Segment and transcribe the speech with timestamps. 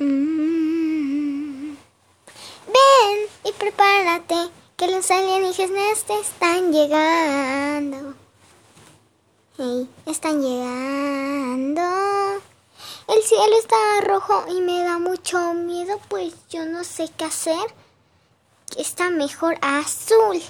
[0.00, 1.74] Mm.
[2.66, 4.36] Ven y prepárate,
[4.76, 8.14] que los alienígenas te están llegando.
[9.56, 11.82] Hey, están llegando.
[13.08, 17.74] El cielo está rojo y me da mucho miedo, pues yo no sé qué hacer.
[18.76, 20.40] Está mejor azul.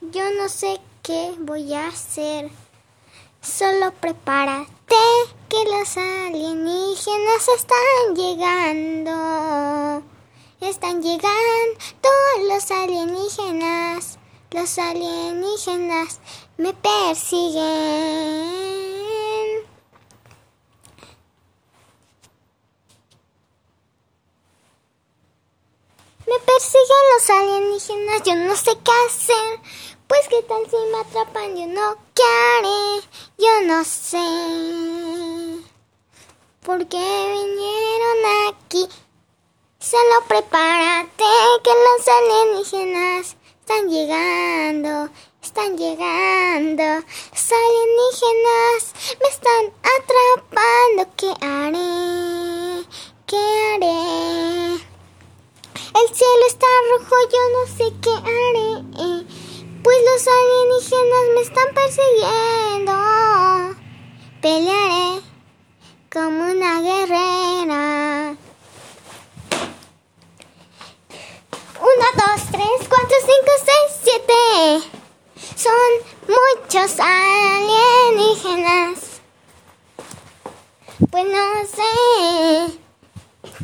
[0.00, 2.52] Yo no sé qué voy a hacer.
[3.40, 4.94] Solo prepárate
[5.82, 10.04] los alienígenas están llegando.
[10.60, 11.80] Están llegando
[12.48, 14.20] los alienígenas.
[14.52, 16.20] Los alienígenas
[16.56, 17.62] me persiguen.
[26.28, 29.58] Me persiguen los alienígenas, yo no sé qué hacer.
[30.06, 33.02] Pues qué tal si me atrapan, yo no qué haré,
[33.36, 34.91] yo no sé.
[36.64, 38.86] ¿Por qué vinieron aquí?
[39.80, 41.24] Solo prepárate
[41.64, 45.10] que los alienígenas están llegando,
[45.42, 46.84] están llegando.
[47.32, 51.10] Los alienígenas me están atrapando.
[51.16, 52.86] ¿Qué haré?
[53.26, 53.42] ¿Qué
[53.74, 54.74] haré?
[56.00, 58.70] El cielo está rojo, yo no sé qué haré.
[59.82, 62.94] Pues los alienígenas me están persiguiendo.
[64.40, 64.81] Pelearé
[73.20, 73.32] 5,
[73.64, 73.74] 6,
[74.04, 74.32] 7.
[75.56, 75.72] Son
[76.28, 78.98] muchos alienígenas.
[81.10, 81.82] Pues no sé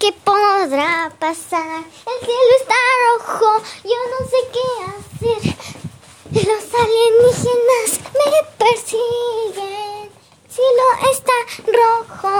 [0.00, 1.84] qué podrá pasar.
[1.84, 2.74] El cielo está
[3.06, 5.40] rojo, yo no sé qué hacer.
[6.32, 10.10] Los alienígenas me persiguen.
[10.44, 11.36] El cielo está
[11.66, 12.34] rojo,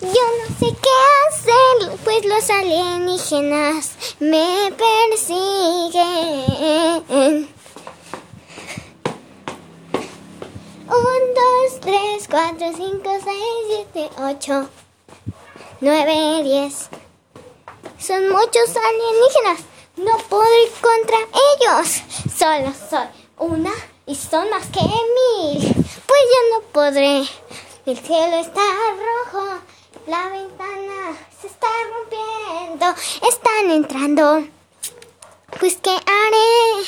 [0.00, 0.96] yo no sé qué
[1.28, 1.76] hacer.
[2.02, 6.04] Pues los alienígenas me persiguen.
[10.88, 14.68] Un, dos, tres, cuatro, cinco, seis, siete, ocho,
[15.80, 16.88] nueve, diez.
[17.98, 19.60] Son muchos alienígenas.
[19.96, 21.18] No puedo ir contra
[21.54, 22.02] ellos.
[22.38, 23.72] Solo soy una
[24.06, 25.58] y son más que mil.
[25.60, 27.26] Pues yo no podré.
[27.86, 29.60] El cielo está rojo.
[30.06, 32.86] La ventana se está rompiendo.
[33.58, 34.46] Entrando.
[35.58, 36.84] Pues qué haré.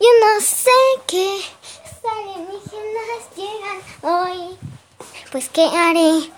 [0.00, 0.70] Yo no sé
[1.06, 1.40] qué.
[2.02, 4.58] Alienígenas llegan hoy.
[5.30, 6.30] Pues qué haré.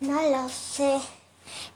[0.00, 1.00] No lo sé.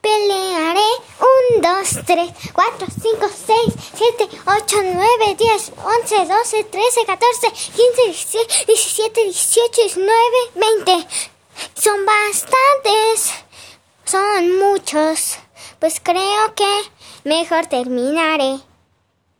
[0.01, 0.81] Pelearé.
[1.21, 8.65] Un, dos, tres, cuatro, cinco, seis, siete, ocho, nueve, diez, once, doce, trece, catorce, quince,
[8.67, 11.07] diecisiete, dieciocho, diecinueve, veinte.
[11.75, 13.33] Son bastantes.
[14.05, 15.39] Son muchos.
[15.81, 16.96] Pues creo que
[17.27, 18.61] mejor terminaré.